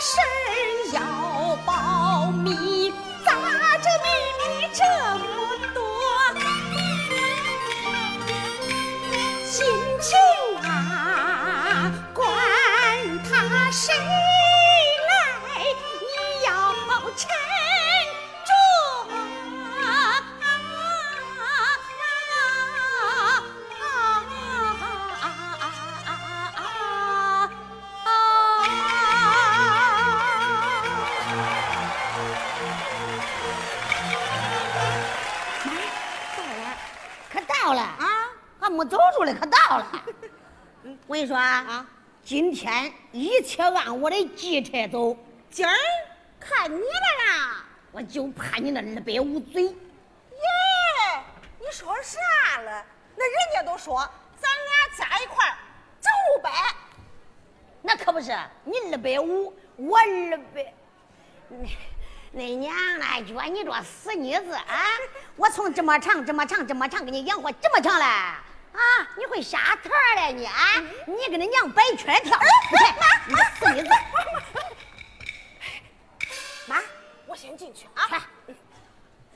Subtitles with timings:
[0.00, 0.18] 事
[0.92, 1.00] 要
[1.64, 2.92] 保密，
[3.24, 3.32] 咋
[3.78, 4.08] 这秘
[4.38, 4.84] 密这
[5.18, 5.24] 么
[5.74, 5.85] 多？
[42.22, 45.16] 今天一切按我的计策走。
[45.50, 45.72] 今儿
[46.40, 49.62] 看你的啦，我就怕你那二百五嘴。
[49.62, 49.72] 耶，
[51.60, 52.84] 你说啥了？
[53.16, 53.98] 那人家都说
[54.40, 55.56] 咱俩加一块
[56.00, 56.50] 挣五百，
[57.80, 60.74] 那可不是你二百五，我二百。
[62.32, 64.84] 那娘嘞，觉你这死妮子啊！
[65.36, 68.44] 我从这么长、这么长、这么长给你养活这么长了。
[68.76, 69.08] 啊！
[69.16, 69.90] 你会下台
[70.26, 70.54] 了你啊！
[71.06, 73.88] 你跟你娘摆圈跳，妈，妈，死妮子！
[76.66, 76.82] 妈，
[77.26, 78.28] 我先进去啊！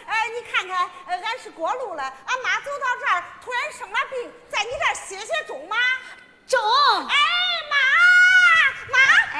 [0.07, 5.77] 哎，你看看，俺是过路了，俺妈走到这儿，突然生了病，在你这儿歇歇中吗？
[6.47, 6.61] 中！
[7.09, 7.17] 哎，
[7.71, 7.77] 妈，
[8.93, 8.97] 妈，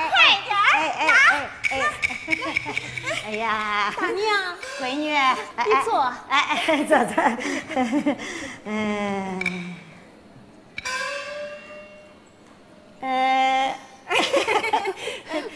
[0.09, 0.11] 快
[0.47, 0.57] 点！
[0.73, 1.01] 哎哎
[1.71, 1.73] 哎
[3.27, 7.15] 哎呀，大娘，闺女，你坐，哎哎，坐坐，
[8.65, 9.77] 嗯。
[13.03, 13.75] 呃，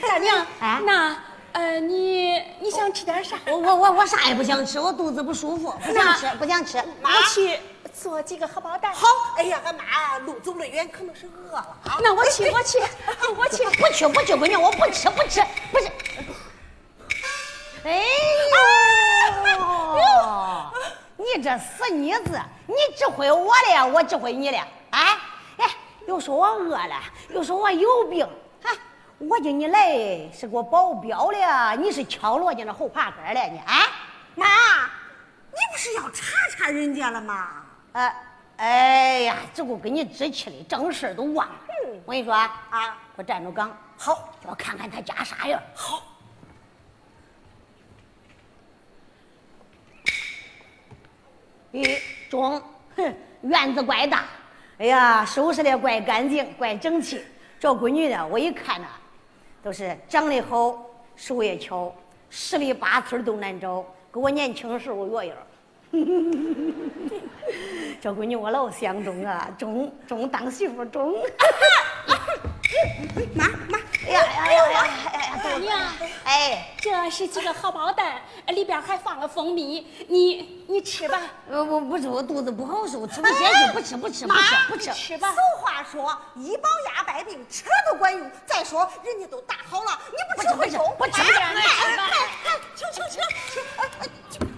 [0.00, 0.46] 大娘，
[0.84, 1.22] 那
[1.64, 3.38] 呃，你你想吃点啥？
[3.46, 6.76] 我我我我啥也不想吃，我肚子不舒服，不想吃，不想吃。
[6.76, 7.58] 我去
[7.90, 8.92] 做几个荷包蛋。
[8.92, 9.06] 好，
[9.38, 11.98] 哎呀，俺妈路走了远，可能是饿了啊。
[12.02, 12.78] 那我去，我去，
[13.34, 15.40] 我去，不去，不去，闺女，我不吃，不吃，
[15.72, 15.90] 不吃。
[17.84, 18.02] 哎
[19.56, 19.56] 呦，
[21.16, 24.58] 你这死妮子，你指挥我的，我指挥你的，
[24.90, 25.18] 啊？
[26.06, 27.00] 又说我饿了，
[27.30, 28.28] 又说我有病，啊！
[29.18, 33.58] 我叫你来是给我保镖的，你是敲锣家那后爬杆的你？
[33.58, 33.86] 啊，
[34.34, 34.46] 妈，
[35.50, 37.64] 你不是要查查人家了吗？
[37.92, 38.14] 呃，
[38.56, 41.54] 哎呀，这不跟你置气的，正事都忘了。
[42.04, 42.50] 我跟你说啊，
[43.16, 45.62] 给我站住岗，好，叫我看看他家啥样。
[45.74, 46.02] 好。
[51.72, 51.98] 咦，
[52.28, 52.62] 中，
[52.96, 54.24] 哼，院子怪大。
[54.78, 57.24] 哎呀，收拾的怪干净，怪整齐。
[57.60, 58.86] 这闺女呢，我一看呢，
[59.64, 60.78] 都是长得好，
[61.16, 61.90] 手也巧，
[62.28, 63.82] 十里八村都难找，
[64.12, 65.36] 跟我年轻时候一样。
[67.98, 71.14] 这闺女我老相中啊，中中当媳妇中。
[73.34, 75.40] 妈妈，哎呀哎呀哎呀哎呀！
[75.42, 75.78] 大娘，
[76.24, 81.20] 哎，这是几个荷包蛋，里边还放了蜂蜜，你你吃吧。
[81.48, 84.92] 我我不吃，我肚子不好受，吃不下去，不吃不吃不吃不吃。
[84.92, 85.32] 吃吧。
[85.32, 86.93] 俗话说，医保压
[87.24, 88.30] 百病，吃都管用。
[88.46, 90.94] 再说人家都打好了，你不吃会中。
[90.98, 91.38] 不吃不吃。
[91.38, 91.62] 来
[92.76, 93.20] 请请请。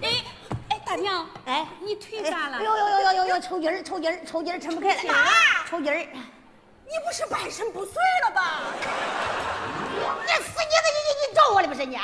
[0.01, 0.23] 哎
[0.69, 2.61] 哎，大娘，哎，你腿咋了？
[2.63, 5.03] 呦呦呦呦呦呦，抽筋儿抽筋儿抽筋儿，撑不开了。
[5.03, 5.97] 妈，抽筋儿。
[5.97, 8.61] 你不是半身不遂了吧？
[10.25, 11.95] 你死妮子，你你你找我了不是你？
[11.95, 12.03] 啊？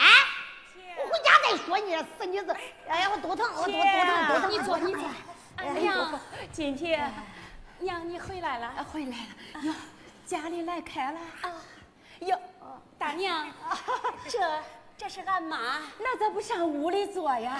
[0.98, 2.56] 我回家再说你死妮子。
[2.88, 4.52] 哎呀，我肚疼，我肚肚疼肚疼。
[4.52, 5.04] 你坐你坐。
[5.58, 6.10] 哎呀，
[6.52, 7.12] 今天
[7.80, 9.62] 娘你回来了，回来了。
[9.64, 9.74] 哟，
[10.34, 11.54] 家里来客了啊。
[12.22, 12.36] 哟，
[12.98, 13.48] 大娘，
[14.28, 14.40] 这。
[14.96, 15.58] 这是俺妈，
[16.00, 17.60] 那咋不上屋里坐呀？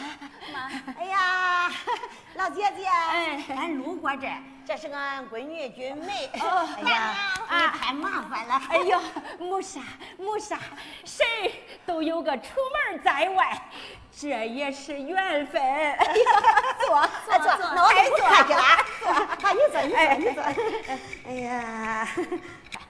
[0.54, 1.72] 妈， 哎呀，
[2.36, 4.28] 老姐姐，哎，俺路过这，
[4.66, 6.28] 这是俺闺女君梅。
[6.28, 8.62] 哎呀，啊，太麻烦了。
[8.70, 9.02] 哎呦，
[9.40, 9.82] 没啥，
[10.18, 10.60] 没啥，
[11.04, 12.54] 谁都有个出
[12.92, 13.62] 门在外，
[14.20, 15.62] 这也是缘分。
[15.62, 16.32] 哎呀，
[16.86, 18.64] 坐坐坐，那我不客气了。
[19.40, 20.44] 坐，你坐，你坐，你坐。
[21.28, 22.08] 哎呀。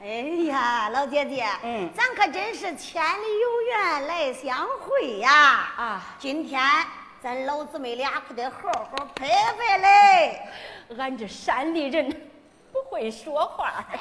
[0.02, 0.08] 哎
[0.48, 5.32] 呀，老姐姐，嗯，咱可真是千里有缘来相会呀！
[5.78, 6.62] 啊，今天
[7.22, 10.42] 咱老姊妹俩可得好好拍拍嘞。
[10.98, 12.10] 俺这山里人
[12.74, 13.86] 不会说话。
[13.94, 13.98] 哎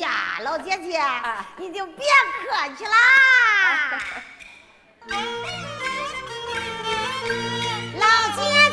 [0.00, 1.00] 呀，老姐姐，
[1.58, 2.04] 你就别
[2.42, 4.00] 客气啦。
[8.36, 8.65] 老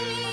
[0.00, 0.29] me.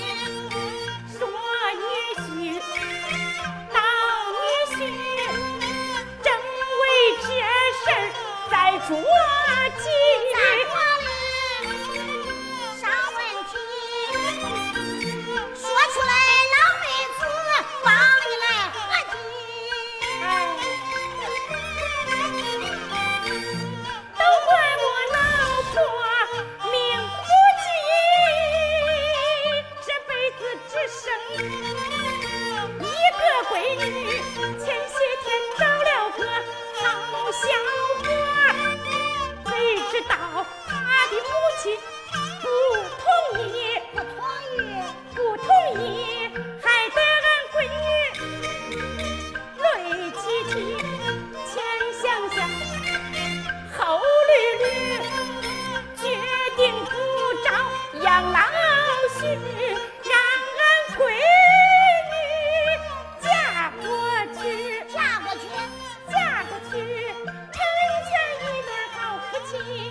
[69.50, 69.87] 心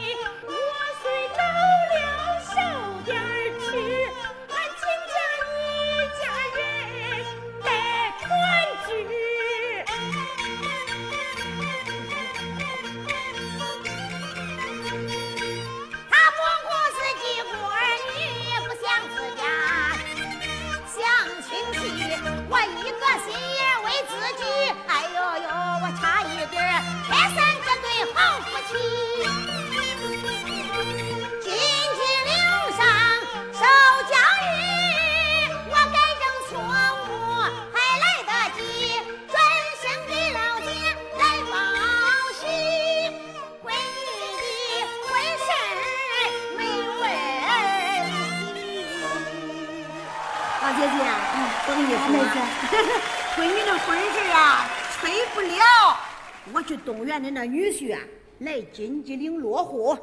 [56.86, 58.00] 动员的那女婿啊，
[58.40, 59.98] 来金鸡岭落户。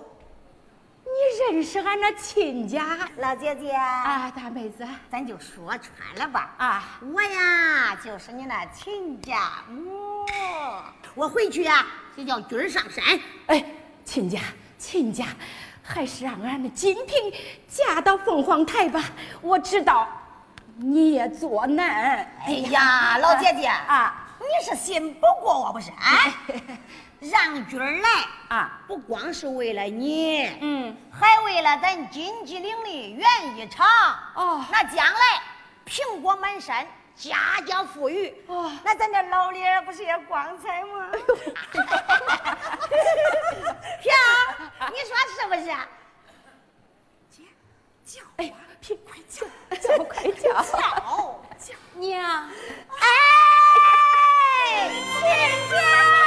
[1.05, 3.09] 你认识俺那亲家？
[3.17, 6.55] 老姐姐啊，大妹子，咱就说穿了吧。
[6.59, 10.27] 啊，我呀，就是你那亲家母。
[11.15, 13.03] 我回去呀，就叫军儿上山。
[13.47, 13.65] 哎，
[14.05, 14.41] 亲家，
[14.77, 15.25] 亲家，
[15.83, 17.33] 还是让俺那金瓶
[17.67, 19.03] 嫁到凤凰台吧。
[19.41, 20.07] 我知道
[20.77, 22.27] 你也作难。
[22.47, 24.21] 哎呀，老姐姐啊。
[24.41, 25.91] 你是信不过我不是？
[25.93, 26.35] 啊？
[27.21, 28.09] 让军儿来
[28.55, 33.27] 啊，不光是为了你，嗯，还为了咱金鸡岭的园
[33.57, 33.87] 艺场。
[34.35, 35.41] 哦，那将来
[35.87, 38.35] 苹果满山，家家富裕。
[38.47, 41.09] 哦，那咱这老李不是也光彩吗？
[44.03, 44.13] 平，
[44.93, 45.75] 你说是不是？
[48.05, 49.47] 叫，哎，别，快叫，
[49.79, 50.63] 叫快叫，
[51.59, 52.49] 叫，娘，
[52.99, 53.03] 哎。
[54.91, 55.23] 亲
[55.71, 56.24] 家。